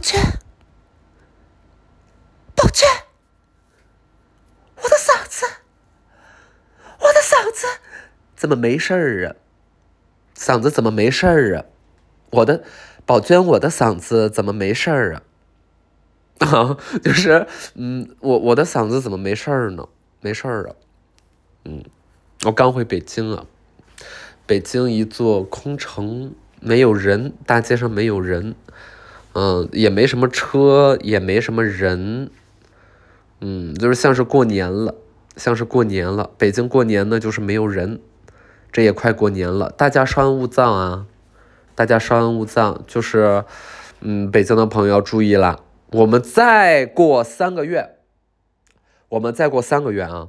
[0.00, 0.18] 宝娟，
[2.56, 2.88] 宝娟，
[4.76, 5.46] 我的嗓子，
[7.00, 7.66] 我的嗓子
[8.34, 9.36] 怎么没事儿啊？
[10.34, 11.66] 嗓子怎么没事儿啊？
[12.30, 12.64] 我的
[13.04, 15.22] 宝娟，我的嗓子怎么没事儿啊？
[16.38, 19.86] 啊， 就是嗯，我我的嗓子怎么没事儿呢？
[20.22, 20.76] 没事儿啊，
[21.66, 21.84] 嗯，
[22.46, 23.44] 我刚回北京啊，
[24.46, 28.54] 北京一座空城，没有人，大街上没有人。
[29.32, 32.30] 嗯，也没什么车，也没什么人，
[33.40, 34.94] 嗯，就是像是过年了，
[35.36, 36.30] 像是过年了。
[36.36, 38.00] 北京过年呢，就是没有人。
[38.72, 41.06] 这也快过年了，大家稍安勿躁啊！
[41.74, 43.44] 大家稍安勿躁，就是，
[44.00, 47.96] 嗯，北京的朋友要注意了，我们再过三个月，
[49.08, 50.28] 我们再过三个月啊，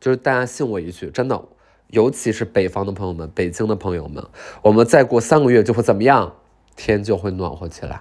[0.00, 1.40] 就是大家信我一句，真的，
[1.90, 4.24] 尤其是北方的朋友们，北京的朋友们，
[4.62, 6.34] 我们再过三个月就会怎么样？
[6.76, 8.00] 天就会暖和起来，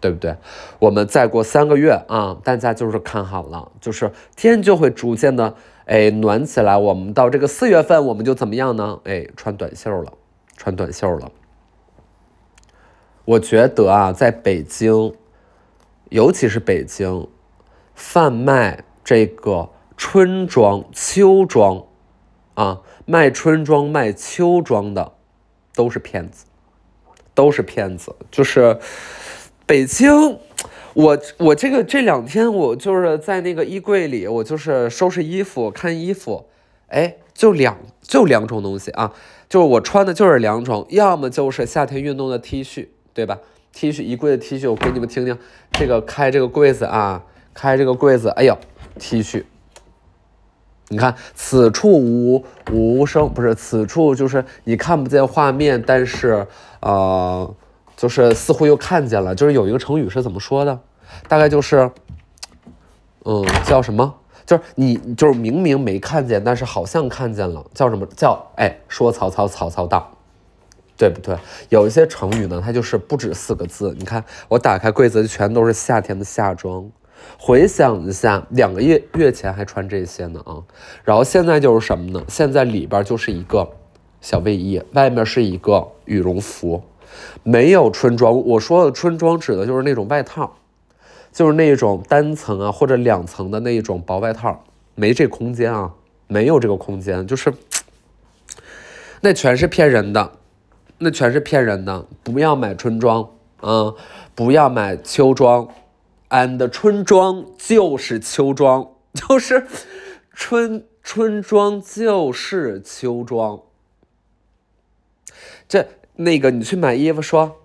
[0.00, 0.36] 对不对？
[0.78, 5.54] 我们再过三个月啊，大家就是看好了，就是天就会逐渐的
[5.86, 6.76] 哎暖起来。
[6.76, 9.00] 我们到这个四月份，我们就怎么样呢？
[9.04, 10.12] 哎，穿短袖了，
[10.56, 11.30] 穿短袖了。
[13.24, 15.14] 我觉得啊，在北京，
[16.10, 17.28] 尤其是北京，
[17.94, 21.84] 贩卖这个春装、秋装
[22.54, 25.12] 啊，卖春装、卖秋装的，
[25.74, 26.44] 都是骗子。
[27.34, 28.78] 都是骗子，就是
[29.66, 30.38] 北京，
[30.94, 36.46] 我我这个这两天我就是在那个衣柜里，我就是收拾衣服看衣服，
[36.88, 39.12] 哎，就两就两种东西啊，
[39.48, 43.38] 就是我穿的就是两种，要么就是夏天运动的 T 恤，对吧
[43.72, 45.36] ？T 恤衣柜的 T 恤，我给你们听听，
[45.72, 48.56] 这个开这个柜子啊，开这个柜子，哎呦
[48.98, 49.44] ，T 恤。
[50.94, 56.46] 你看，此处无无声，不是此处就是你看不见画面，但是
[56.78, 57.52] 呃，
[57.96, 59.34] 就是似乎又看见了。
[59.34, 60.78] 就是有一个成语是怎么说的？
[61.26, 61.90] 大概就是，
[63.24, 64.14] 嗯，叫什么？
[64.46, 68.40] 就是你就是明明没看见，但是好像看见了，叫什么叫？
[68.54, 70.08] 哎，说曹操，曹操到，
[70.96, 71.36] 对不对？
[71.70, 73.92] 有一些成语呢，它就是不止四个字。
[73.98, 76.88] 你看，我打开柜子，全都是夏天的夏装。
[77.38, 80.62] 回想一下，两个月月前还穿这些呢啊，
[81.04, 82.24] 然后现在就是什么呢？
[82.28, 83.68] 现在里边就是一个
[84.20, 86.82] 小卫衣，外面是一个羽绒服，
[87.42, 88.34] 没有春装。
[88.46, 90.56] 我说的春装指的就是那种外套，
[91.32, 94.64] 就是那种单层啊或者两层的那种薄外套，
[94.94, 95.92] 没这空间啊，
[96.26, 97.52] 没有这个空间，就是
[99.20, 100.32] 那全是骗人的，
[100.98, 102.06] 那全是骗人的。
[102.22, 103.28] 不要买春装
[103.60, 103.92] 啊，
[104.34, 105.68] 不要买秋装。
[106.34, 109.68] And 春装就是秋装， 就是
[110.32, 113.60] 春春装就是秋装。
[115.68, 115.86] 这
[116.16, 117.60] 那个你去买衣服说，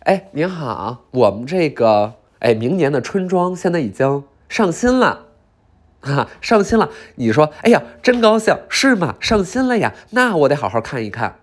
[0.00, 5.26] 哎，您好，我们这个哎明年的春装现在已经上新了，
[6.00, 6.90] 哈，上新了。
[7.16, 9.16] 你说，哎呀，真高兴，是吗？
[9.18, 11.40] 上新了呀，那我得好好看一看。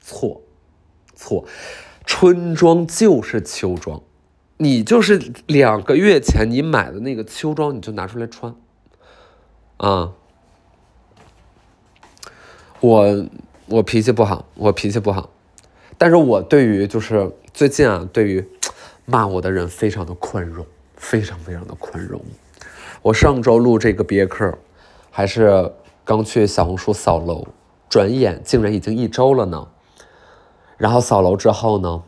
[0.00, 0.42] 错，
[1.14, 1.46] 错，
[2.04, 4.02] 春装就是秋装。
[4.60, 8.56] 你就是两个月前你买的那个秋装，你就拿出来穿，
[9.76, 10.12] 啊，
[12.80, 13.26] 我
[13.66, 15.30] 我脾气不好，我脾气不好，
[15.96, 18.48] 但是我对于就是最近啊，对于
[19.04, 22.20] 骂我的人非常的宽容，非常非常的宽容。
[23.02, 24.58] 我上周录这个别克，
[25.12, 25.72] 还是
[26.04, 27.46] 刚去小红书扫楼，
[27.88, 29.68] 转眼竟然已经一周了呢。
[30.76, 32.02] 然后扫楼之后呢？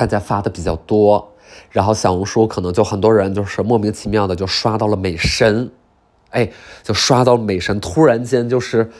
[0.00, 1.34] 大家发的比较多，
[1.70, 5.70] 然后小红书可能就很多人就是莫名其妙的就刷到了美神，
[6.30, 6.50] 哎，
[6.82, 8.90] 就刷到美神，突然间就是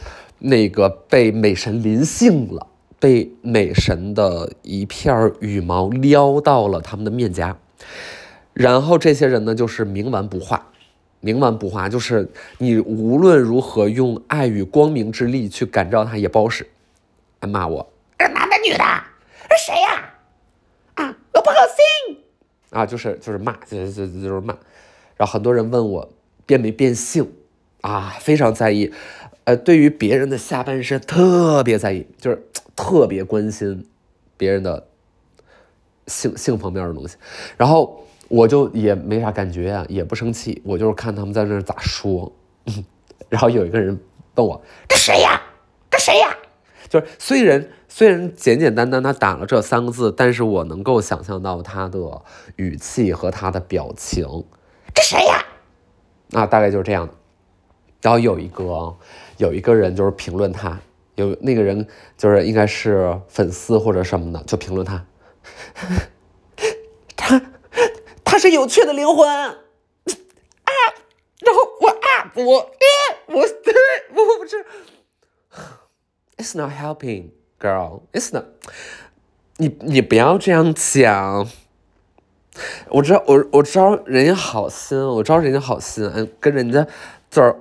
[0.41, 2.67] 那个被美神临幸了，
[2.99, 7.57] 被美神的一片羽毛撩到了他们的面颊，
[8.53, 10.67] 然后这些人呢就是冥顽不化，
[11.23, 16.69] 冥顽不化就是你无论如何用爱与光明之力去感召他也不好使，
[17.41, 18.85] 还骂我，是男的女的？
[19.67, 20.10] 谁呀？
[22.71, 24.57] 啊，就是就是骂，就就就是骂，
[25.17, 26.13] 然后很多人问我
[26.47, 27.31] 变没变性
[27.81, 28.93] 啊，非常在意，
[29.45, 32.47] 呃，对于别人的下半身特别在意，就是
[32.77, 33.87] 特别关心
[34.37, 34.87] 别人的
[36.07, 37.17] 性性方面的东西，
[37.57, 42.33] 然后我就也没啥感觉呀，也不生气，我就是看他们在那咋说，
[43.29, 43.99] 然后有一个人
[44.37, 45.41] 问我这谁呀？
[45.91, 46.35] 这谁呀？
[46.89, 52.23] 就是虽然虽然简简单单他打了这三个字，但是我能够想象到他的
[52.55, 54.25] 语气和他的表情。
[54.95, 55.45] 这谁呀？
[56.33, 57.09] 啊，大概就是这样。
[58.01, 58.97] 然后有一个
[59.39, 60.81] 有一个人就是评论他，
[61.17, 65.05] 有那个人就是应该是粉丝或者什么的，就评论他。
[67.17, 67.43] 他
[68.25, 69.57] 他是有趣的灵魂啊，
[71.41, 72.55] 然后我啊我我
[73.27, 73.41] 我
[74.15, 74.65] 我不是
[76.39, 78.45] ，It's not helping, Girl，Is not，
[79.59, 81.47] 你你不要这样讲。
[82.89, 86.87] 我知道我我知道人家好心，我知道人家好心，嗯，跟人家
[87.31, 87.55] 就是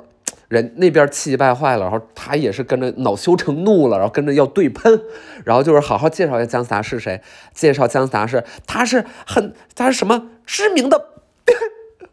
[0.47, 5.03] 人那边气急败坏了，然后他也是跟着恼羞成怒了，然后跟着要对喷，
[5.45, 7.21] 然后就是好好介绍一下姜思达是谁，
[7.53, 11.09] 介绍姜思达是他是很他是什么知名的，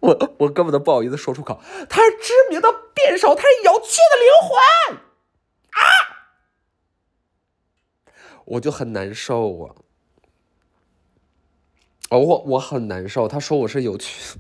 [0.01, 4.99] 我我根本都不好意思说出口，他是知名的辩手，他是有趣的灵魂。
[5.71, 5.83] 啊，
[8.47, 9.75] 我就很难受啊。
[12.09, 13.29] 哦，我我很难受。
[13.29, 14.39] 他说我是有趣，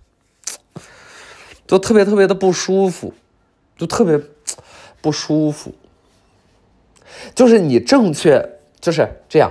[1.67, 3.12] 就特别特别的不舒服，
[3.76, 4.19] 就特别
[5.00, 5.75] 不舒服。
[7.35, 9.50] 就是你正确就是这样，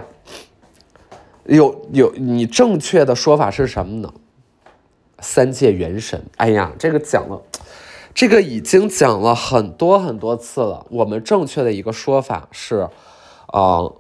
[1.46, 4.14] 有有你正确的说法是什么呢？
[5.20, 6.26] 三界元神。
[6.38, 7.42] 哎呀，这个讲了，
[8.14, 10.86] 这个已经讲了很多很多次了。
[10.90, 12.90] 我们正确的一个说法是，
[13.48, 13.92] 啊，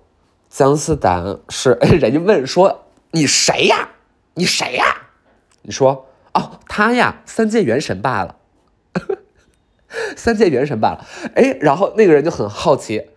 [0.57, 3.89] 姜思达是哎，人家问说你谁呀？
[4.35, 5.09] 你谁呀？
[5.63, 8.37] 你说哦，他呀，三界元神罢了，
[10.15, 11.05] 三界元神罢了。
[11.35, 13.09] 哎，然后那个人就很好奇，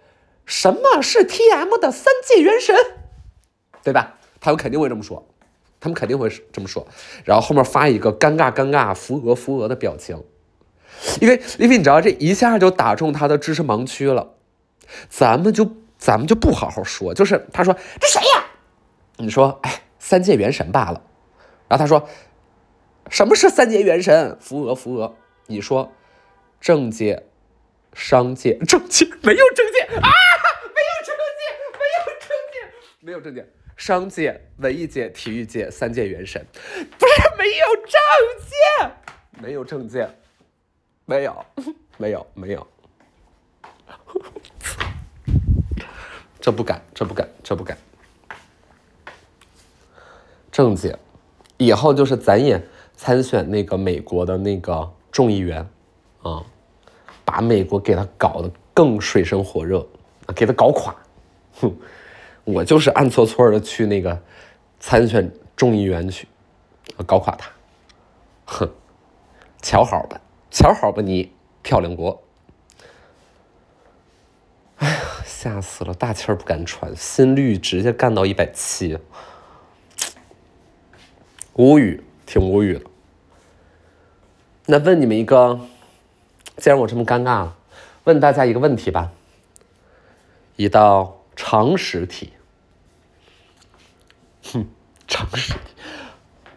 [0.47, 2.75] 什么是 T M 的三界元神，
[3.85, 4.17] 对吧？
[4.41, 5.25] 他们肯定会这么说，
[5.79, 6.89] 他们肯定会这么说。
[7.25, 10.25] 然后后面发一个尴尬尴尬扶额扶额的表情，
[11.21, 14.35] 因为因为你知道这一下就打中他的知识盲区了。
[15.09, 18.45] 咱们就咱们就不好好说，就是他说这谁呀？
[19.17, 21.03] 你说哎，三界元神罢了。
[21.69, 22.09] 然后他说
[23.11, 24.39] ：“什么是三界元神？
[24.41, 25.15] 扶额扶额。
[25.47, 25.93] 你说，
[26.61, 27.27] 政界、
[27.93, 30.09] 商界、政界没有政界啊？
[30.75, 31.43] 没有政界，
[31.73, 33.47] 没有政界，没有政界。
[33.77, 36.45] 商界、文艺界、体育界三界元神，
[36.99, 38.01] 不是没有政
[38.47, 40.09] 界，没有政界，
[41.05, 41.45] 没有，
[41.99, 42.67] 没有，没有。
[46.41, 47.77] 这不敢，这不敢，这不敢。
[50.51, 50.99] 政界。”
[51.59, 52.63] 以后就是咱也
[52.97, 55.69] 参选那个美国的那个众议员，
[56.23, 56.41] 啊，
[57.25, 59.85] 把美国给他搞得更水深火热，
[60.37, 60.95] 给他搞垮，
[61.61, 61.75] 哼，
[62.45, 64.17] 我就是暗搓搓的去那个
[64.79, 66.29] 参选众议员去，
[67.05, 67.51] 搞垮他，
[68.45, 68.71] 哼，
[69.61, 70.21] 瞧好吧，
[70.53, 72.23] 瞧好吧你漂亮国，
[74.77, 75.01] 哎呀，
[75.41, 78.99] 吓死了，大气儿不敢喘，心率直接干到一百七。
[81.53, 82.83] 无语，挺无语的。
[84.67, 85.61] 那问你们一个，
[86.57, 87.57] 既然我这么尴尬了，
[88.03, 89.13] 问大家一个问题吧。
[90.57, 92.33] 一道常识题，
[94.43, 94.67] 哼，
[95.07, 95.61] 常识题。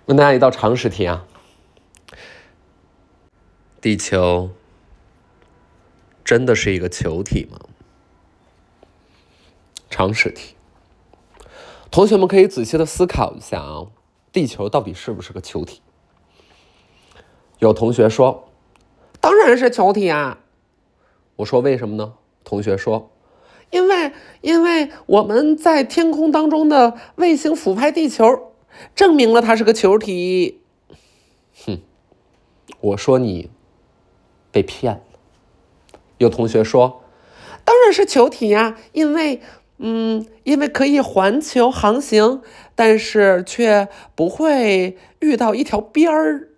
[0.08, 1.28] 问大家一道常识题啊。
[3.80, 4.50] 地球
[6.26, 7.60] 真的是一个球体吗？
[9.92, 10.56] 常识题。
[11.92, 13.86] 同学们可以仔细的思考一下啊。
[14.32, 15.82] 地球到底是不是个球体？
[17.60, 18.48] 有同学说
[19.20, 20.40] ：“当然是球体啊！”
[21.36, 22.14] 我说：“为什么呢？”
[22.46, 23.12] 同学说
[23.72, 28.54] ：“因为因为我们在天空当中的卫星俯拍地球，
[28.96, 30.62] 证明了它是个球体。”
[31.66, 31.82] 哼！
[32.80, 33.52] 我说你
[34.50, 35.02] 被骗了。
[36.20, 37.04] 有同学说
[37.66, 39.42] ：“当然是球体呀，因为……”
[39.84, 42.44] 嗯，因为可以环球航行，
[42.76, 46.50] 但是却不会遇到一条边儿，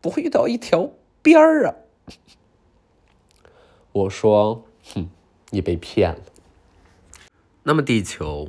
[0.00, 0.90] 不会遇到一条
[1.22, 1.74] 边儿啊！
[3.92, 5.08] 我说，哼，
[5.50, 6.18] 你被骗了。
[7.62, 8.48] 那么地球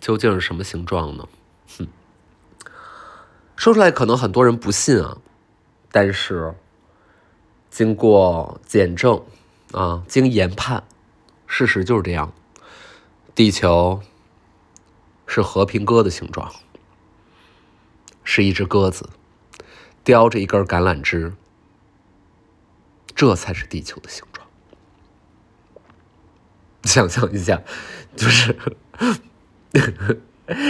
[0.00, 1.28] 究竟是什么形状呢？
[1.76, 1.88] 哼，
[3.54, 5.18] 说出来可能很多人不信啊，
[5.92, 6.54] 但是
[7.68, 9.22] 经过检证
[9.72, 10.82] 啊，经研判，
[11.46, 12.32] 事实就是这样。
[13.36, 14.00] 地球
[15.26, 16.50] 是和平鸽的形状，
[18.24, 19.10] 是一只鸽子
[20.02, 21.34] 叼着一根橄榄枝，
[23.14, 24.48] 这才是地球的形状。
[26.84, 27.62] 想象一下，
[28.16, 28.56] 就是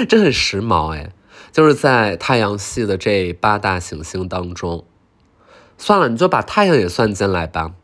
[0.08, 1.12] 这很时髦哎，
[1.52, 4.84] 就是在太阳系的这八大行星当中，
[5.78, 7.74] 算了，你就把太阳也算进来吧，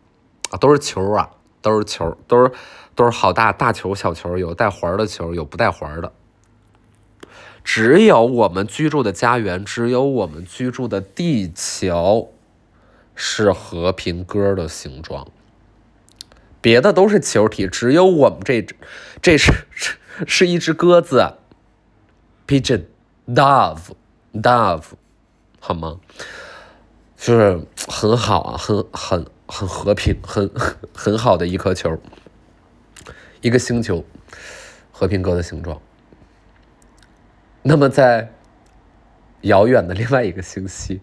[0.51, 1.31] 啊，都是球啊，
[1.63, 2.53] 都是球，都是。
[2.95, 6.13] 都是好大大球、小球，有带环的球，有不带环的。
[7.65, 12.35] 只有我们居住的家园，只有我们居住的地球
[13.15, 15.29] 是和平鸽的形状，
[16.61, 18.77] 别的都是球体，只有我们这只
[19.23, 21.37] 这是是是一只鸽子
[22.47, 22.85] ，pigeon
[23.27, 24.83] dove，Dove，
[25.59, 25.99] 好吗？
[27.17, 30.51] 就是很好啊，很很很和平，很
[30.95, 31.99] 很好的一颗球，
[33.43, 34.03] 一个星球，
[34.91, 35.79] 和平鸽的形状。
[37.61, 38.33] 那么在
[39.43, 41.03] 遥远的另外一个星系，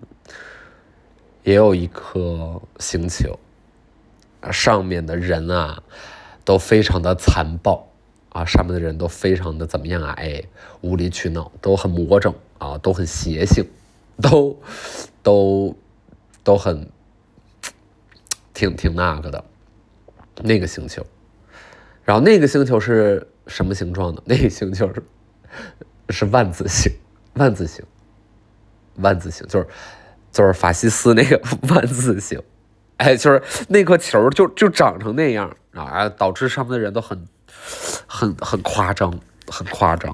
[1.44, 3.38] 也有一颗星球，
[4.52, 5.84] 上面的人啊
[6.44, 7.88] 都非常的残暴
[8.30, 10.14] 啊，上面的人都非常的怎么样啊？
[10.18, 10.44] 哎，
[10.82, 13.64] 无理取闹，都很魔怔啊，都很邪性，
[14.20, 14.60] 都
[15.22, 15.78] 都。
[16.42, 16.90] 都很
[18.60, 19.46] 挺挺那个的，
[20.44, 21.02] 那个星球，
[22.04, 24.22] 然后那个星球是什么形状的？
[24.26, 25.02] 那个星球是
[26.10, 26.92] 是万字形，
[27.36, 27.86] 万字形，
[28.96, 29.68] 万字形，就是
[30.34, 31.42] 就是法西斯那个
[31.74, 32.38] 万字形，
[32.98, 37.26] 哎，就是那颗球就就长成那样啊，导致上面的人都很
[38.08, 40.14] 很很夸张，很夸张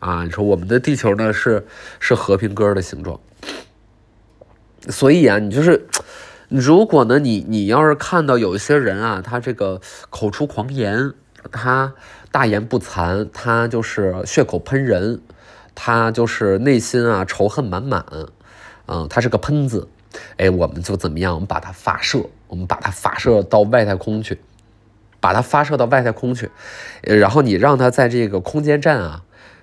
[0.00, 0.24] 啊！
[0.24, 1.64] 你说我们的地球呢是
[2.00, 3.20] 是和平鸽的形状。
[4.88, 5.84] 所以啊，你就是，
[6.48, 11.12] 如果呢，你你要是看到有一些人啊，他这个口出狂言，
[11.50, 11.92] 他
[12.30, 15.20] 大言不惭，他就是血口喷人，
[15.74, 18.04] 他就是内心啊仇恨满满，
[18.86, 19.88] 嗯，他是个喷子，
[20.36, 21.34] 哎，我们就怎么样？
[21.34, 24.38] 我们把它发射，我们把它发射到外太空去，
[25.18, 26.50] 把它发射到外太空去，
[27.02, 29.22] 然后你让他在这个空间站啊，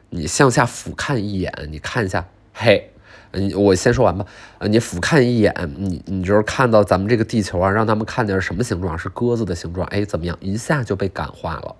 [0.09, 2.89] 你向下俯瞰一眼，你看一下，嘿。
[3.33, 4.25] 嗯，我先说完吧。
[4.59, 8.97] 呃，你俯瞰一眼，你你就是看到咱们这个地球啊，让他们看见是什么形状？
[8.97, 9.85] 是鸽子的形状。
[9.87, 10.37] 哎，怎么样？
[10.39, 11.75] 一下就被感化了，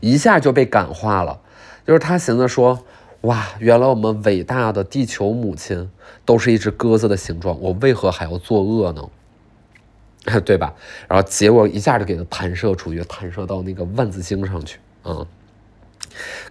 [0.00, 1.40] 一下就被感化了。
[1.86, 2.84] 就是他寻思说，
[3.22, 5.90] 哇，原来我们伟大的地球母亲
[6.24, 9.02] 都是一只鸽子的形状，我为何还要作恶呢？
[10.44, 10.74] 对吧？
[11.08, 15.26] 然后结果一下就给它弹射出去，弹射到那个万字星上去，嗯。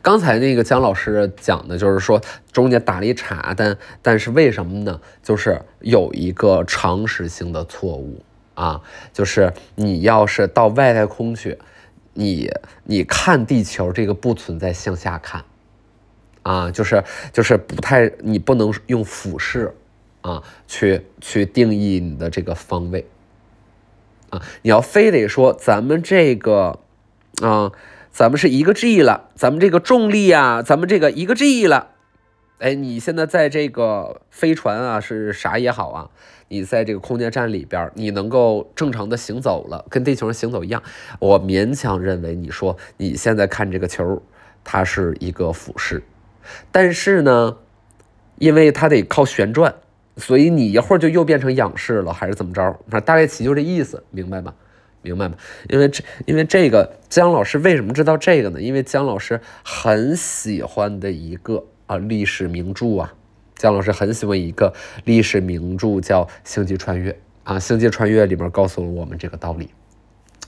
[0.01, 2.21] 刚才那个姜老师讲的，就是说
[2.51, 5.01] 中间打了一岔，但但是为什么呢？
[5.21, 8.81] 就是有一个常识性的错误啊，
[9.13, 11.57] 就是你要是到外太空去，
[12.13, 12.49] 你
[12.85, 15.43] 你看地球这个不存在向下看
[16.43, 19.75] 啊，就是就是不太，你不能用俯视
[20.21, 23.05] 啊去去定义你的这个方位
[24.29, 26.79] 啊，你要非得说咱们这个
[27.41, 27.71] 啊。
[28.17, 31.89] 咱们是一个 G 了，咱们这个重力啊，咱们这个一个 G 了，
[32.57, 36.09] 哎，你现在在这个飞船啊，是啥也好啊，
[36.47, 40.81] 你在这个空间站里边，你能够正常的行走了，跟地球上行走一样，
[41.19, 44.23] 我勉强认为你说你现在看这个球，
[44.63, 46.01] 它是一个俯视，
[46.71, 47.57] 但是呢，
[48.39, 49.75] 因为它得靠旋转，
[50.15, 52.63] 所以你一会儿就又变成仰视了，还是怎么着？
[52.89, 54.55] 反正大概其就这意思，明白吗？
[55.01, 55.35] 明白吗？
[55.69, 58.61] 因为这，因为这个姜老师为什么知道这个呢？
[58.61, 63.13] 因为姜老师很喜欢的一个啊历史名著啊，
[63.55, 64.73] 姜老师很喜欢一个
[65.05, 67.11] 历史名著叫《星际穿越》
[67.43, 69.69] 啊，《星际穿越》里面告诉了我们这个道理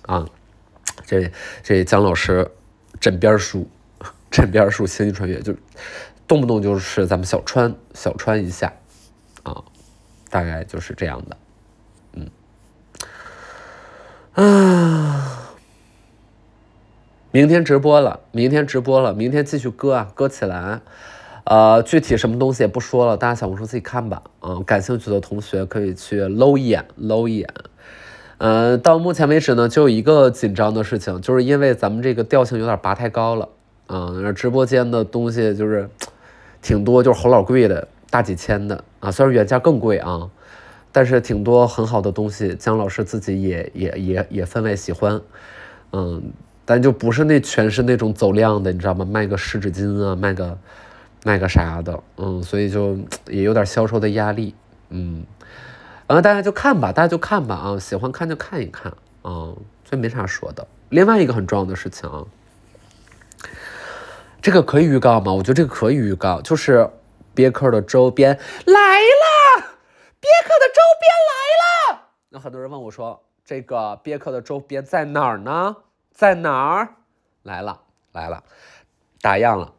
[0.04, 0.28] 啊。
[1.06, 1.32] 这
[1.64, 2.46] 这姜老师
[3.00, 3.68] 枕边书，
[4.30, 5.56] 枕边书《星际穿越》就
[6.28, 8.74] 动不动就是咱们小穿小穿一下
[9.44, 9.64] 啊，
[10.30, 11.38] 大概就是这样的。
[14.40, 15.50] 啊！
[17.32, 20.80] 明天直播了，明天直播了，明天继续割啊，割起来。
[21.44, 24.24] 呃，具体什么东西也不说了，大家小红书自己看吧。
[24.42, 27.50] 嗯，感兴趣的同学可以去搂一眼，搂一眼。
[28.38, 33.50] 嗯，到目前为止呢，就有一个紧张的事情，就是因为咱们这个调性有点拔太高了。
[33.90, 35.90] 嗯，直播间的东西就是
[36.62, 40.30] 挺多，就是好老贵的，大几千的啊，虽然原价更贵啊。
[41.00, 45.22] 但是挺多很好的东西，姜老师自己也也也也分外喜欢，
[45.94, 46.22] 嗯，
[46.66, 49.06] 但就不是那全是那种走量的，你知道吗？
[49.06, 50.58] 卖个湿纸巾啊，卖个
[51.24, 52.98] 卖个啥的，嗯，所以就
[53.30, 54.54] 也有点销售的压力，
[54.90, 55.24] 嗯，
[56.08, 58.92] 呃，大家就看吧，大家就看吧啊，喜欢看就看一看
[59.22, 60.68] 啊，所以没啥说的。
[60.90, 62.26] 另外一个很重要的事情啊，
[64.42, 65.32] 这个可以预告吗？
[65.32, 66.90] 我觉得这个可以预告，就是
[67.34, 69.79] 别克的周边来了。
[70.22, 75.78] 别克的周边来了，那很多人问我说：“这个别克的周边在哪儿呢？
[76.12, 76.96] 在哪儿？”
[77.44, 78.44] 来了，来了，
[79.22, 79.74] 打样了，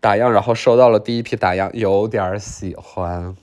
[0.00, 3.36] 打样，然后收到了第一批打样，有点喜欢，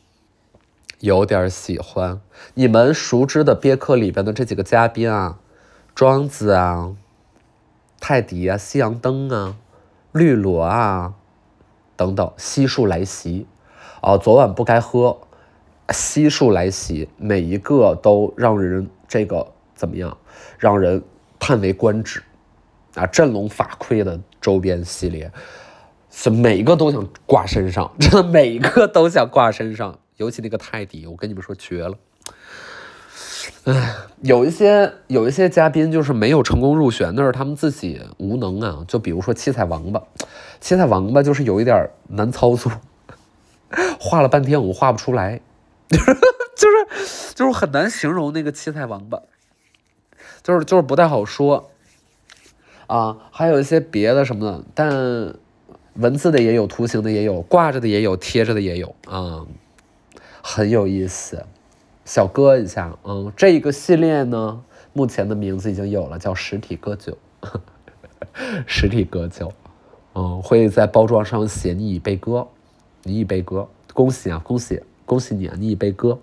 [1.00, 2.22] 有点喜欢。
[2.56, 5.40] 你们熟知的别克里边的这几个嘉宾啊，
[5.96, 6.94] 庄子啊，
[8.02, 9.56] 泰迪啊，夕阳灯啊，
[10.12, 11.14] 绿萝啊，
[11.96, 13.48] 等等，悉数来袭。
[14.02, 15.22] 哦，昨晚不该喝。
[15.94, 20.18] 悉数来袭，每一个都让人这个怎么样？
[20.58, 21.04] 让人
[21.40, 22.22] 叹为观止
[22.96, 23.06] 啊！
[23.06, 25.32] 振聋发聩的周边系列，
[26.10, 31.94] 是每个都想挂身上，真的每一个都想挂身上，尤其那个泰迪，我跟你们说绝了。
[33.66, 38.84] 唉，有一些有一些嘉宾就是没有成功入选，那是他们自己无能啊。
[38.88, 40.02] 就比如说七彩王八，
[40.60, 42.72] 七彩王八就是有一点难操作，
[44.00, 45.42] 画了半天我画不出来，
[46.56, 49.22] 就是就是很难形容那个七彩王八，
[50.44, 51.72] 就是就是不太好说
[52.88, 53.18] 啊。
[53.32, 55.36] 还有一些别的什么的，但。
[56.00, 59.48] 文字的也有，图形的也有，挂着的也有，贴着的也有啊，
[60.44, 61.44] 很有意思。
[62.06, 64.62] 小割一下，嗯，这一个系列呢，
[64.94, 67.18] 目前的名字已经有了，叫实体割酒，
[68.68, 69.52] 实体割酒，
[70.14, 72.48] 嗯，会在包装上写你已被割，
[73.02, 76.20] 你已被割，恭喜啊，恭喜，恭喜你啊，你已被割。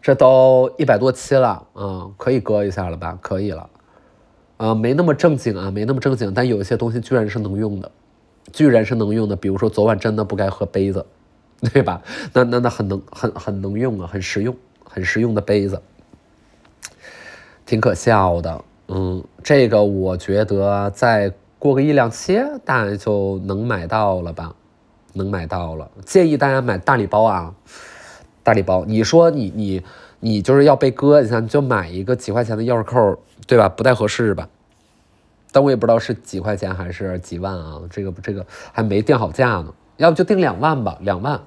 [0.00, 3.18] 这都一百多期了，嗯，可以割一下了吧？
[3.20, 3.68] 可以了。
[4.56, 7.90] 啊，没那么正经啊，没那么正经，但有一些东西居然是能用的，
[8.52, 9.34] 居然是能用的。
[9.34, 11.04] 比如说昨晚真的不该喝杯子，
[11.74, 12.00] 对吧？
[12.32, 15.82] 那那那很能很很能用啊，很实用，很实用的杯子，
[17.66, 18.64] 挺可笑的。
[18.86, 24.54] 嗯，这个我觉得再过个一两期，大概就能买到了吧？
[25.16, 27.54] 能买到了，建议大家买大礼包啊，
[28.42, 28.84] 大礼包。
[28.84, 29.82] 你说你你
[30.20, 33.18] 你就是要被割一下，你就买一个几块钱的钥匙扣。
[33.46, 33.68] 对吧？
[33.68, 34.48] 不太合适吧？
[35.52, 37.80] 但我也不知道是几块钱还是几万啊？
[37.88, 39.72] 这个这个还没定好价呢。
[39.98, 40.98] 要不就定两万吧？
[41.00, 41.40] 两万，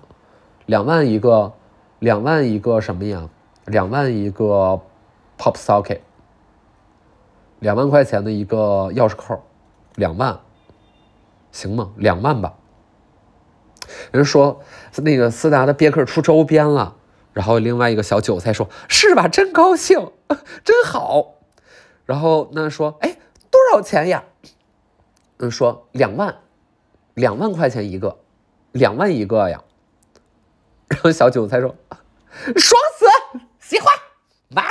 [0.68, 1.52] 两万一个，
[1.98, 3.28] 两万一个什么呀？
[3.66, 4.80] 两万一个
[5.38, 6.00] pop socket，
[7.60, 9.44] 两万块钱的一个钥匙扣，
[9.96, 10.40] 两万，
[11.52, 11.90] 行吗？
[11.98, 12.54] 两万吧。
[14.12, 14.62] 人说
[14.98, 16.96] 那个斯达的别克出周边了，
[17.34, 19.28] 然后另外一个小韭菜说：“是吧？
[19.28, 20.12] 真高兴，
[20.64, 21.36] 真好。”
[22.06, 23.18] 然后那说，哎，
[23.52, 24.24] 多少钱呀？
[25.38, 26.40] 嗯，说两万，
[27.14, 28.20] 两万块钱一个，
[28.72, 29.64] 两万一个呀。
[30.88, 31.76] 然后小韭菜说，
[32.56, 33.94] 爽死，喜欢
[34.48, 34.66] 买，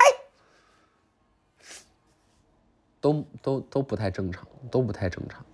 [3.00, 5.44] 都都都不太正常，都不太正常。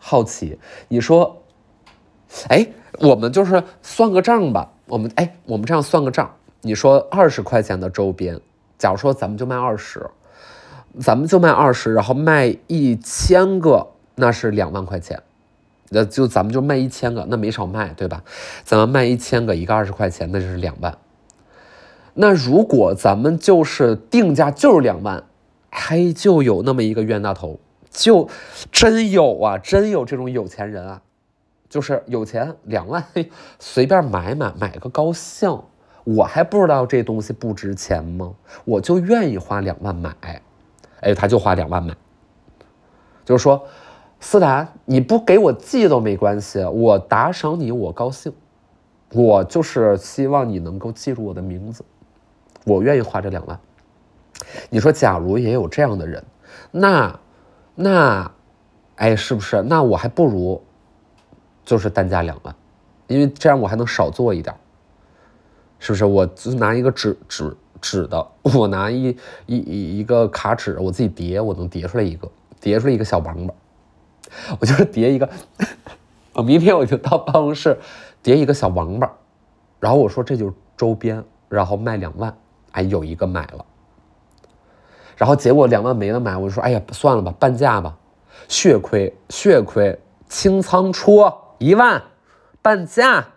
[0.00, 0.58] 好奇，
[0.88, 1.42] 你说，
[2.48, 2.66] 哎，
[2.98, 4.72] 我们就是算个账吧。
[4.86, 6.34] 我们哎，我们这样算个账。
[6.62, 8.40] 你说二十块钱的周边。
[8.76, 10.10] 假如说咱们就卖二十，
[10.98, 15.22] 咱们就卖二十，然后卖一千个，那是两万块钱，
[15.90, 18.24] 那就咱们就卖一千个，那没少卖，对吧？
[18.64, 20.96] 咱们卖一千个，一个二十块钱，那就是两万。
[22.14, 25.24] 那如果咱们就是定价就是两万，
[25.68, 28.28] 还就有那么一个冤大头，就
[28.70, 31.02] 真有啊，真有这种有钱人啊，
[31.68, 33.04] 就是有钱两万
[33.58, 35.60] 随便买买买个高兴。
[36.04, 38.34] 我还不知道这东西不值钱吗？
[38.64, 40.14] 我就愿意花两万买，
[41.00, 41.94] 哎，他就花两万买。
[43.24, 43.66] 就是说，
[44.18, 48.32] 思达，你不给我寄都没关系，我打赏你，我高兴。
[49.12, 51.84] 我就是希望你能够记住我的名字，
[52.64, 53.60] 我愿意花这两万。
[54.70, 56.24] 你说，假如也有这样的人，
[56.70, 57.20] 那，
[57.82, 58.30] 那，
[58.96, 59.62] 哎，是不是？
[59.62, 60.62] 那我还不如，
[61.64, 62.54] 就是单价两万，
[63.06, 64.54] 因为这样我还能少做一点。
[65.78, 66.04] 是不是？
[66.04, 69.16] 我就拿一个纸纸纸的，我拿一
[69.46, 73.54] 一一一个卡纸，我自己叠，我能叠出来一个，叠出来一个小王八。
[74.60, 75.26] 我就是叠一个，
[76.34, 77.78] 我明天我就到办公室
[78.22, 79.10] 叠一个小王八，
[79.80, 82.36] 然后我说这就是周边，然后卖两万，
[82.72, 83.64] 哎，有一个买了，
[85.20, 87.94] 然后结果两万没了买，我就说哎呀，算了吧，半价吧，
[88.48, 92.02] 血亏血亏，清仓出一万，
[92.62, 93.28] 半价，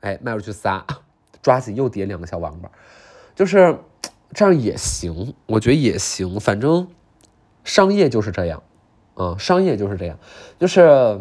[0.00, 0.84] 哎，卖出去仨。
[1.40, 2.68] 抓紧又叠两个小王八，
[3.34, 3.78] 就是
[4.34, 6.40] 这样也行，我觉得也行。
[6.40, 6.88] 反正
[7.62, 8.60] 商业就是这样，
[9.14, 10.18] 啊，商业就是这样，
[10.58, 11.20] 就是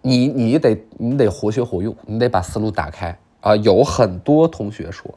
[0.00, 3.54] 你你得你得活学活用，你得把思路打开啊。
[3.56, 5.14] 有很多同学说：“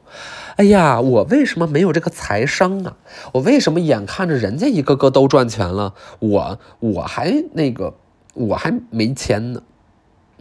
[0.56, 2.96] 哎呀，我为什么没有这个财商啊？
[3.32, 7.94] 我为什么眼看着人家一个个都赚钱了，我我还那个
[8.34, 9.62] 我还没钱呢？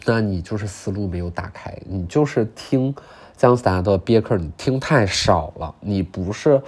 [0.06, 2.94] 那你就是思路没有打开，你就是听。”
[3.38, 5.76] 姜思达的别克，你听太少了。
[5.80, 6.60] 你不是，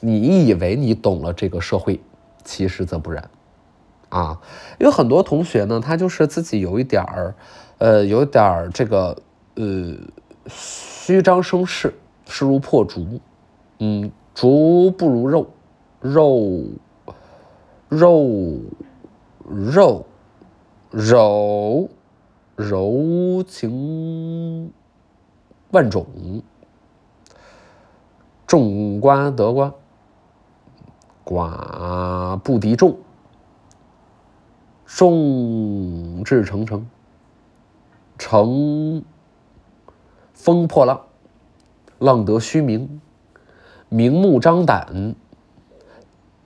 [0.00, 1.98] 你以为你懂了这个社会，
[2.44, 3.30] 其实则不然，
[4.10, 4.38] 啊，
[4.78, 7.34] 有很多同学呢，他就是自己有一点儿，
[7.78, 9.16] 呃，有点儿这个，
[9.54, 9.94] 呃，
[10.48, 11.94] 虚张声势，
[12.26, 13.20] 势如破竹，
[13.78, 15.50] 嗯，竹不如肉，
[16.00, 16.64] 肉，
[17.88, 18.60] 肉，
[19.46, 20.06] 肉，
[20.90, 21.88] 柔，
[22.56, 24.72] 柔情。
[25.70, 26.06] 万种，
[28.46, 29.74] 种瓜得瓜，
[31.24, 32.96] 寡不敌众。
[34.86, 36.88] 众志成城，
[38.16, 39.04] 成
[40.38, 41.06] 风破浪，
[41.98, 43.00] 浪得虚名，
[43.88, 45.16] 明目张胆，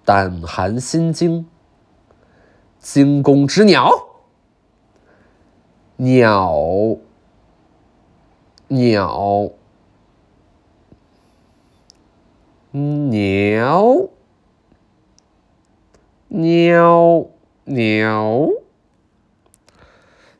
[0.02, 1.46] 胆寒心惊，
[2.78, 3.90] 惊弓之鸟，
[5.96, 6.96] 鸟，
[8.68, 9.50] 鸟，
[12.70, 14.08] 鸟，
[16.30, 17.28] 鸟。
[17.64, 18.48] 鸟，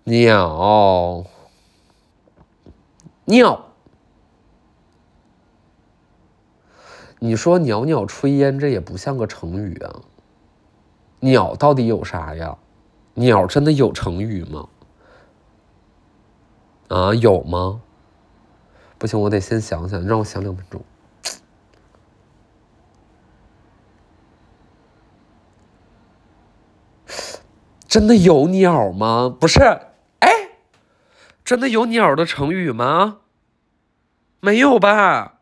[0.05, 1.25] 鸟，
[3.33, 3.65] 尿。
[7.19, 10.03] 你说“袅袅炊烟”，这也不像个成语啊。
[11.21, 12.59] 鸟到底有啥呀？
[13.15, 14.69] 鸟真的有成语吗？
[16.89, 17.81] 啊，有吗？
[18.99, 20.85] 不行，我得先想想，让我想两分钟。
[27.87, 29.35] 真的有鸟吗？
[29.41, 29.61] 不是，
[30.21, 30.29] 哎，
[31.45, 33.22] 真的有鸟的成语吗？
[34.45, 35.39] 没有吧？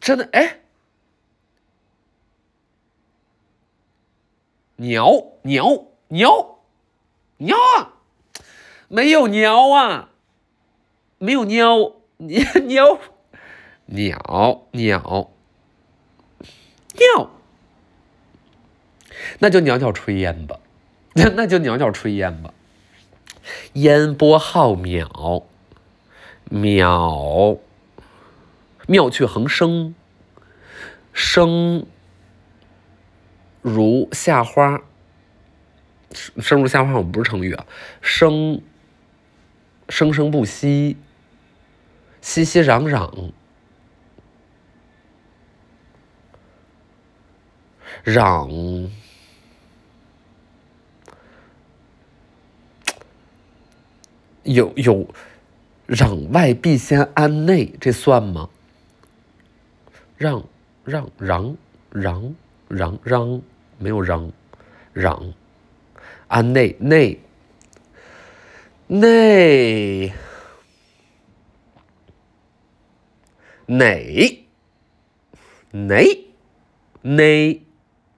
[0.00, 0.60] 真的哎，
[4.76, 5.10] 鸟
[5.42, 6.60] 鸟鸟
[7.38, 7.94] 鸟啊，
[8.86, 10.10] 没有鸟啊，
[11.18, 13.00] 没有鸟， 鸟。
[13.86, 15.32] 鸟鸟。
[16.94, 17.30] 鸟，
[19.40, 20.60] 那就袅袅炊烟吧，
[21.34, 22.54] 那就袅袅炊烟吧。
[23.74, 25.44] 烟波浩渺，
[26.50, 27.58] 渺
[28.86, 29.94] 妙趣横生，
[31.12, 31.86] 生
[33.62, 34.82] 如夏花，
[36.12, 37.66] 生如夏花，我们不是成语啊，
[38.00, 38.60] 生
[39.88, 40.96] 生生不息，
[42.20, 43.32] 熙熙攘攘。
[48.04, 48.90] 攘
[54.44, 55.06] 有有
[55.88, 58.48] 攘外必先安内，这算吗？
[60.16, 60.44] 让
[60.84, 61.56] 让让
[61.90, 62.34] 让
[62.68, 63.42] 让让
[63.78, 64.32] 没有让
[64.92, 65.34] 让
[66.28, 67.20] 安内内
[68.86, 70.12] 内
[73.66, 74.44] 哪
[75.82, 75.96] 哪
[77.02, 77.60] 哪？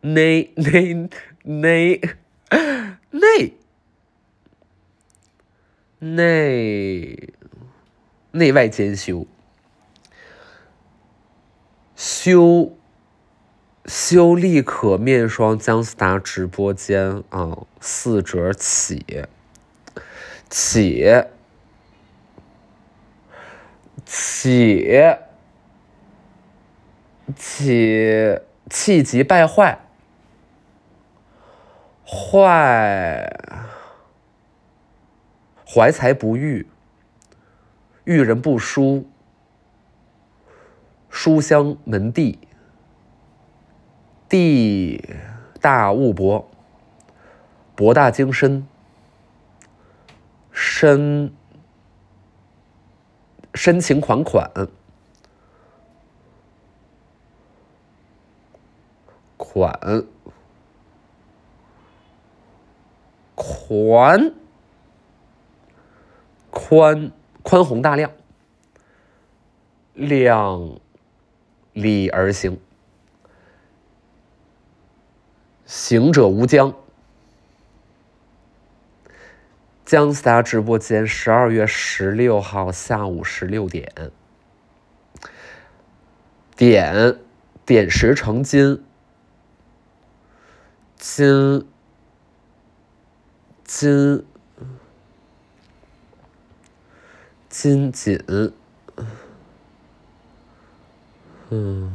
[0.02, 0.52] 内内
[1.42, 2.00] 内
[3.10, 3.54] 内
[5.98, 7.32] 内
[8.32, 9.26] 内外兼修，
[11.94, 12.76] 修
[13.87, 19.24] 修丽可面霜姜思达直播间啊，四折起，
[20.48, 20.87] 起
[24.04, 24.85] 起
[27.35, 29.80] 起气急败坏。
[32.04, 33.40] 坏，
[35.68, 36.68] 怀才不遇，
[38.05, 39.07] 遇人不淑，
[41.11, 42.38] 书香门第，
[44.29, 45.05] 地
[45.61, 46.48] 大物博，
[47.74, 48.66] 博大精深，
[50.52, 51.33] 深
[53.52, 54.50] 深情款款，
[59.37, 60.07] 款。
[63.35, 64.33] 款
[66.59, 68.11] 宽宽宏大量，
[69.92, 70.81] 量
[71.75, 72.59] 力而行，
[75.66, 76.75] 行者无疆。
[79.85, 84.11] 姜思达直播间，十二月十六号下午十六点，
[86.57, 87.19] 点
[87.66, 88.83] 点石成金，
[90.97, 91.69] 金。
[93.62, 94.25] 金
[97.59, 98.23] 金锦，
[101.49, 101.90] 嗯，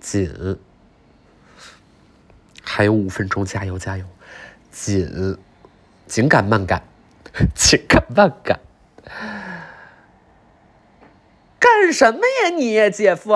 [0.00, 0.58] 紧，
[2.64, 4.06] 还有五分钟，加油加油！
[4.70, 5.36] 紧，
[6.06, 6.82] 紧赶慢赶，
[7.54, 8.58] 紧赶慢赶，
[11.58, 13.34] 干什么呀你，姐夫？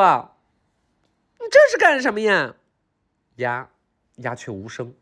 [1.39, 2.55] 你这是干什么呀？
[3.35, 3.69] 鸦？
[4.15, 4.95] 鸦雀无声。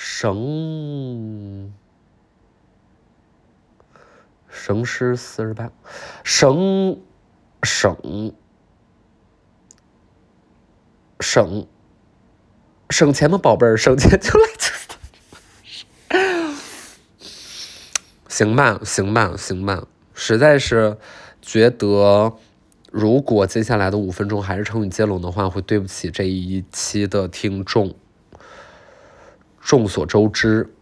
[0.00, 1.72] 绳
[4.48, 5.72] 绳诗四十八，
[6.22, 7.00] 省
[7.64, 8.32] 省
[11.18, 11.66] 省
[12.88, 13.76] 省钱吗，宝贝儿？
[13.76, 14.46] 省钱就来
[18.28, 20.96] 行吧，行吧，行吧，实在是
[21.42, 22.36] 觉得，
[22.92, 27.96] 如果接下来的五分钟还是成语接龙的话，会对不起这一期的听众。
[29.68, 30.74] 众所周知，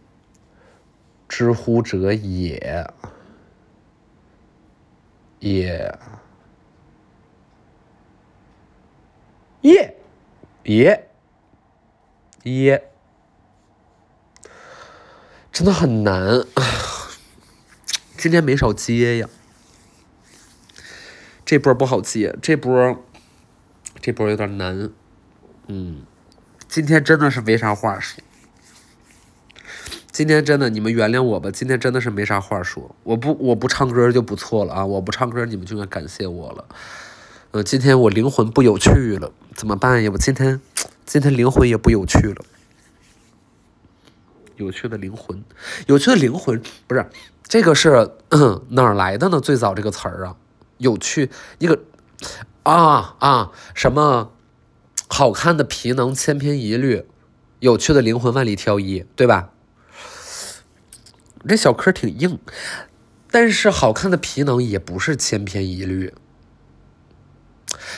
[1.27, 2.87] 知乎者也，
[5.39, 5.99] 也，
[9.59, 9.97] 也，
[10.63, 11.09] 也，
[12.43, 12.91] 也，
[15.51, 16.45] 真的很难。
[18.17, 19.27] 今天没少接呀，
[21.43, 23.03] 这波不好接，这波，
[23.99, 24.89] 这波有点难。
[25.67, 26.05] 嗯，
[26.69, 28.23] 今天真的是没啥话说。
[30.17, 31.51] 今天真的，你们原谅我吧。
[31.51, 32.95] 今天真的是没啥话说。
[33.03, 34.83] 我不，我不唱歌就不错了啊！
[34.83, 36.65] 我不唱歌，你们就该感谢我了。
[37.51, 40.09] 呃，今天我灵魂不有趣了，怎么办呀？
[40.11, 40.59] 我今天，
[41.05, 42.43] 今天灵魂也不有趣了。
[44.55, 45.43] 有趣的灵魂，
[45.85, 47.05] 有趣的灵魂，不是
[47.43, 48.09] 这个是
[48.69, 49.39] 哪儿来的呢？
[49.39, 50.35] 最早这个词儿啊，
[50.79, 51.79] 有趣一个
[52.63, 54.31] 啊啊什么
[55.07, 57.05] 好看的皮囊千篇一律，
[57.59, 59.51] 有趣的灵魂万里挑一，对吧？
[61.47, 62.37] 这小嗑挺硬，
[63.31, 66.13] 但是好看的皮囊也不是千篇一律，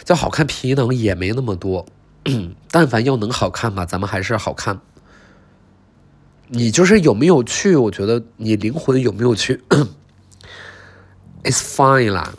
[0.03, 1.85] 叫好看皮囊也没那么多。
[2.69, 4.79] 但凡要能好看吧，咱们还是好看。
[6.49, 7.75] 你就是有没有趣？
[7.75, 9.63] 我觉得你灵魂有没有趣？
[11.43, 12.33] It's fine 啦，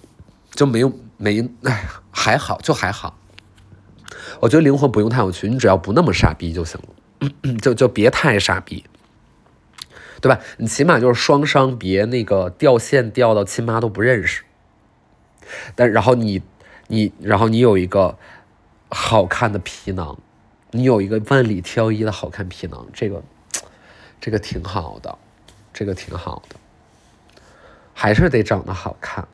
[0.53, 3.19] 就没有没哎还好就还好。
[4.41, 8.85] 我觉得灵魂不用太有趣，你只要不那么傻逼就行了， 就就别太傻逼。
[10.21, 10.41] 对吧？
[10.59, 14.43] 你起码就是双商，别那个掉线掉到亲妈都不认识。
[15.75, 16.43] 但然后你，
[16.89, 18.17] 你然后你有一个
[18.89, 20.19] 好看的皮囊，
[20.71, 23.23] 你有一个万里挑一的好看皮囊，这个
[24.21, 25.19] 这个挺好的，
[25.73, 26.57] 这个挺好的，
[27.95, 29.27] 还是得长得好看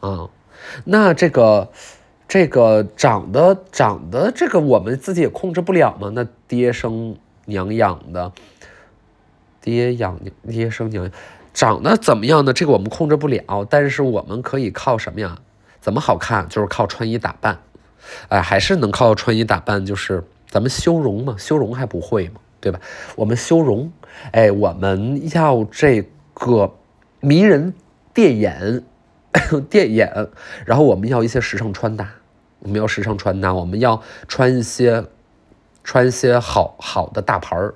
[0.00, 0.28] 啊。
[0.84, 1.70] 那这个
[2.26, 6.10] 这个长得长得这个我们自己也控制不了嘛。
[6.12, 8.32] 那爹生娘养的。
[9.66, 10.16] 爹养
[10.48, 11.10] 爹生娘，
[11.52, 12.52] 长得怎么样呢？
[12.52, 15.38] 这个我们控制不了，但是我们可以靠什么呀？
[15.80, 16.48] 怎么好看？
[16.48, 17.58] 就是靠穿衣打扮，
[18.28, 22.80] 哎，还是能靠穿衣打扮，就是咱们修容嘛，修容还不会嘛，对吧？
[23.16, 23.90] 我们修容，
[24.30, 26.72] 哎，我们要这个
[27.18, 27.74] 迷人
[28.14, 28.84] 电眼，
[29.68, 30.28] 电眼，
[30.64, 32.08] 然后我们要一些时尚穿搭，
[32.60, 35.04] 我们要时尚穿搭，我们要穿一些
[35.82, 37.74] 穿一些好好的大牌儿。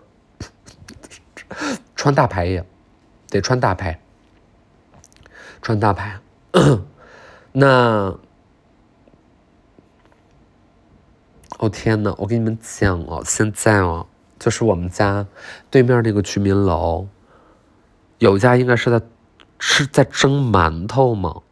[1.96, 2.64] 穿大牌也
[3.28, 4.00] 得穿大牌，
[5.60, 6.20] 穿大牌。
[7.52, 8.18] 那，
[11.58, 14.06] 哦天呐，我跟你们讲哦，现在哦，
[14.38, 15.26] 就是我们家
[15.70, 17.06] 对面那个居民楼，
[18.18, 19.04] 有家应该是在
[19.58, 21.42] 是在蒸馒头嘛？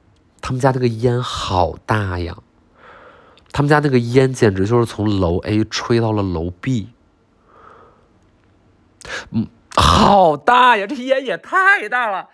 [0.40, 2.38] 他们家那个烟好大呀，
[3.52, 6.90] 他们家那个烟简直就是从楼 A 吹到了楼 B，
[9.30, 9.46] 嗯。
[9.78, 10.86] 好大呀！
[10.86, 12.28] 这烟也太大了，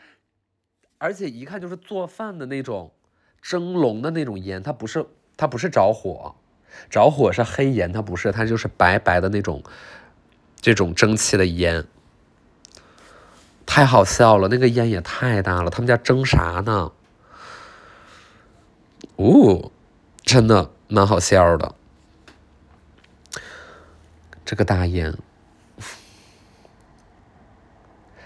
[0.98, 2.92] 而且一看就是做饭的那种
[3.42, 6.34] 蒸笼的那种烟，它不是它不是着火，
[6.90, 9.62] 着火是黑烟，它不是，它就是白白的那种
[10.60, 11.86] 这种蒸汽的烟，
[13.66, 14.48] 太好笑了！
[14.48, 16.92] 那个烟也太大了，他们家蒸啥呢？
[19.16, 19.70] 哦，
[20.22, 21.74] 真的蛮好笑的，
[24.44, 25.14] 这个大烟。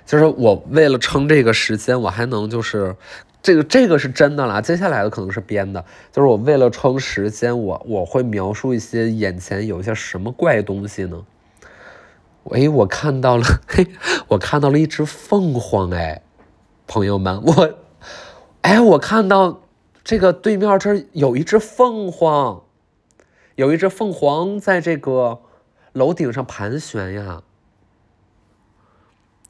[0.08, 2.96] 就是我为了撑这个时间，我还能就是
[3.42, 5.84] 这个这个是真的啦，接下来的可能是编的。
[6.10, 11.26] 就是我为了撑时间，我我会描述一些眼前有一些什么怪东西呢？
[12.52, 13.86] 哎，我看到了，嘿，
[14.28, 16.22] 我看到了一只凤凰，哎，
[16.86, 17.74] 朋友们，我，
[18.62, 19.60] 哎，我看到
[20.02, 22.62] 这个对面这有一只凤凰，
[23.56, 25.40] 有一只凤凰在这个
[25.92, 27.42] 楼顶上盘旋呀。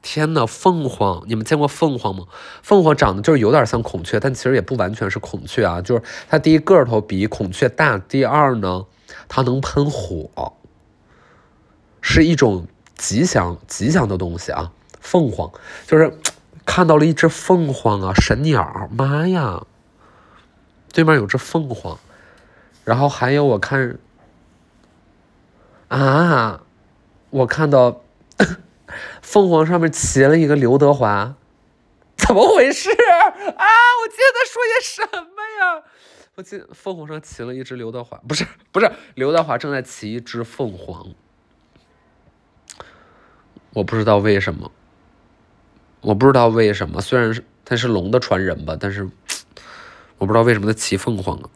[0.01, 1.23] 天呐，凤凰！
[1.27, 2.25] 你们见过凤凰吗？
[2.63, 5.81] 凤凰长得就是有点像孔雀，但其实也不完全是孔雀啊。
[5.81, 8.85] 就是它第一个头比孔雀大，第二呢，
[9.27, 10.53] 它能喷火，
[12.01, 12.65] 是一种
[12.97, 14.71] 吉祥吉祥的东西啊。
[15.01, 15.51] 凤凰
[15.85, 16.17] 就是
[16.65, 18.89] 看到了一只凤凰啊，神鸟！
[18.91, 19.63] 妈呀，
[20.93, 21.99] 对面有只凤凰，
[22.85, 23.99] 然后还有我看
[25.89, 26.61] 啊，
[27.31, 28.01] 我看到。
[29.21, 31.35] 凤凰上面骑了一个刘德华，
[32.17, 32.95] 怎么回事啊？
[34.01, 35.83] 我记得说些什么呀？
[36.35, 41.07] 我记得凤凰上骑了一只刘德华，不是不是刘德华正在骑一只凤凰，
[43.73, 44.71] 我不知道为什么，
[46.01, 49.09] 我不知道为什么，虽然是他是龙的传人吧，但是
[50.17, 51.49] 我不知道为什么他骑凤凰啊。